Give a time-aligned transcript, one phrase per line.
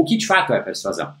[0.00, 1.12] o que de fato é persuasão.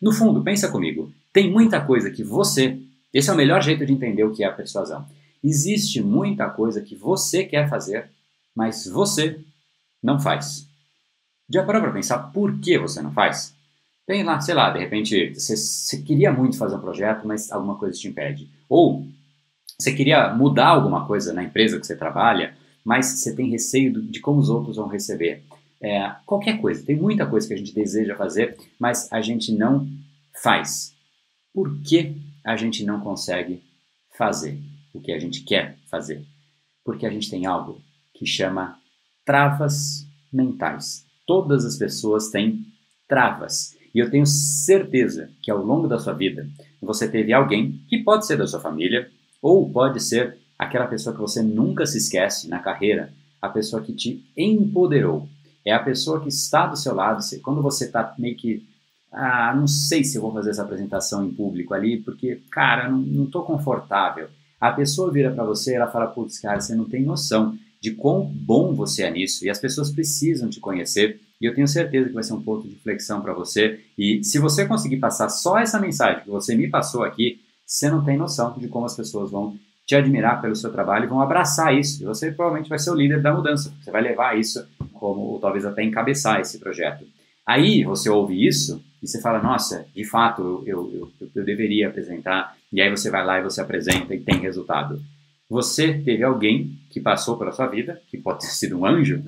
[0.00, 2.78] No fundo, pensa comigo, tem muita coisa que você,
[3.12, 5.06] esse é o melhor jeito de entender o que é a persuasão.
[5.42, 8.10] Existe muita coisa que você quer fazer,
[8.54, 9.40] mas você
[10.02, 10.66] não faz.
[11.48, 13.54] Já parou para pensar por que você não faz?
[14.06, 17.76] Tem lá, sei lá, de repente você, você queria muito fazer um projeto, mas alguma
[17.76, 18.48] coisa te impede.
[18.68, 19.06] Ou
[19.78, 22.54] você queria mudar alguma coisa na empresa que você trabalha,
[22.84, 25.42] mas você tem receio de como os outros vão receber.
[25.80, 29.88] É, qualquer coisa, tem muita coisa que a gente deseja fazer, mas a gente não
[30.42, 30.94] faz.
[31.52, 33.62] Por que a gente não consegue
[34.16, 34.60] fazer
[34.92, 36.24] o que a gente quer fazer?
[36.84, 37.80] Porque a gente tem algo
[38.14, 38.78] que chama
[39.24, 41.04] travas mentais.
[41.26, 42.64] Todas as pessoas têm
[43.06, 43.76] travas.
[43.94, 46.48] E eu tenho certeza que ao longo da sua vida
[46.80, 49.10] você teve alguém que pode ser da sua família
[49.40, 53.92] ou pode ser aquela pessoa que você nunca se esquece na carreira, a pessoa que
[53.92, 55.28] te empoderou,
[55.68, 57.22] é a pessoa que está do seu lado.
[57.42, 58.66] Quando você está meio que.
[59.12, 63.24] Ah, não sei se eu vou fazer essa apresentação em público ali, porque, cara, não
[63.24, 64.28] estou confortável.
[64.60, 67.92] A pessoa vira para você e ela fala: putz, cara, você não tem noção de
[67.92, 69.44] quão bom você é nisso.
[69.44, 71.20] E as pessoas precisam te conhecer.
[71.40, 73.80] E eu tenho certeza que vai ser um ponto de flexão para você.
[73.96, 78.04] E se você conseguir passar só essa mensagem que você me passou aqui, você não
[78.04, 81.74] tem noção de como as pessoas vão te admirar pelo seu trabalho e vão abraçar
[81.74, 82.02] isso.
[82.02, 83.72] E você provavelmente vai ser o líder da mudança.
[83.80, 84.66] Você vai levar isso
[84.98, 87.04] como, ou talvez até encabeçar esse projeto.
[87.46, 91.88] Aí você ouve isso e você fala, nossa, de fato, eu, eu, eu, eu deveria
[91.88, 92.56] apresentar.
[92.72, 95.00] E aí você vai lá e você apresenta e tem resultado.
[95.48, 99.24] Você teve alguém que passou pela sua vida, que pode ter sido um anjo,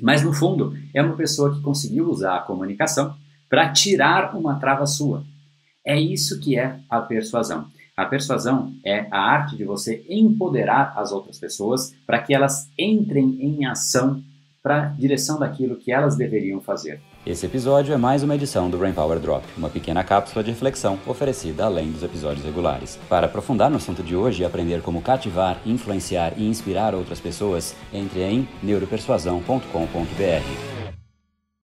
[0.00, 3.14] mas no fundo é uma pessoa que conseguiu usar a comunicação
[3.50, 5.24] para tirar uma trava sua.
[5.84, 7.66] É isso que é a persuasão.
[7.94, 13.36] A persuasão é a arte de você empoderar as outras pessoas para que elas entrem
[13.40, 14.22] em ação
[14.62, 17.00] para a direção daquilo que elas deveriam fazer.
[17.26, 20.98] Esse episódio é mais uma edição do Brain Power Drop, uma pequena cápsula de reflexão
[21.06, 22.98] oferecida além dos episódios regulares.
[23.08, 27.74] Para aprofundar no assunto de hoje e aprender como cativar, influenciar e inspirar outras pessoas,
[27.92, 30.71] entre em neuropersuasão.com.br.